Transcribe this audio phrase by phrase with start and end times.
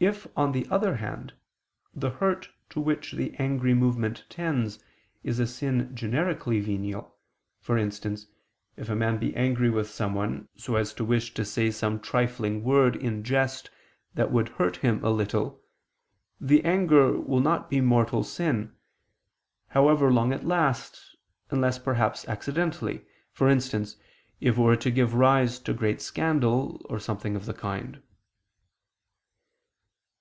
[0.00, 1.34] If, on the other hand,
[1.94, 4.82] the hurt to which the angry movement tends,
[5.22, 7.14] is a sin generically venial,
[7.60, 8.26] for instance,
[8.76, 12.64] if a man be angry with someone, so as to wish to say some trifling
[12.64, 13.70] word in jest
[14.14, 15.62] that would hurt him a little,
[16.40, 18.72] the anger will not be mortal sin,
[19.68, 21.16] however long it last,
[21.50, 23.94] unless perhaps accidentally; for instance,
[24.40, 28.02] if it were to give rise to great scandal or something of the kind.